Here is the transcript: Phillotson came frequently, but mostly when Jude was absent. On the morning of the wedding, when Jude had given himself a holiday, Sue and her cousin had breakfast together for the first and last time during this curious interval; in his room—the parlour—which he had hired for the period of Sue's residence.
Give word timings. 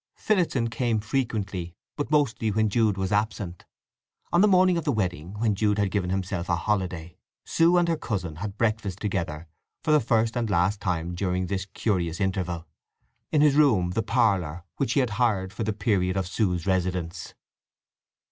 Phillotson 0.15 0.67
came 0.67 0.99
frequently, 0.99 1.75
but 1.95 2.09
mostly 2.09 2.49
when 2.49 2.69
Jude 2.69 2.97
was 2.97 3.11
absent. 3.11 3.65
On 4.33 4.41
the 4.41 4.47
morning 4.47 4.75
of 4.75 4.83
the 4.83 4.91
wedding, 4.91 5.35
when 5.37 5.53
Jude 5.53 5.77
had 5.77 5.91
given 5.91 6.09
himself 6.09 6.49
a 6.49 6.55
holiday, 6.55 7.17
Sue 7.45 7.77
and 7.77 7.87
her 7.87 7.97
cousin 7.97 8.37
had 8.37 8.57
breakfast 8.57 8.99
together 8.99 9.45
for 9.83 9.91
the 9.91 9.99
first 9.99 10.35
and 10.35 10.49
last 10.49 10.81
time 10.81 11.13
during 11.13 11.45
this 11.45 11.65
curious 11.75 12.19
interval; 12.19 12.65
in 13.31 13.41
his 13.41 13.53
room—the 13.53 14.01
parlour—which 14.01 14.93
he 14.93 15.01
had 15.01 15.11
hired 15.21 15.53
for 15.53 15.63
the 15.63 15.71
period 15.71 16.17
of 16.17 16.25
Sue's 16.27 16.65
residence. 16.65 17.35